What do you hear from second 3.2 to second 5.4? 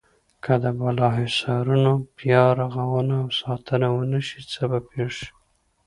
او ساتنه ونشي څه به پېښ شي.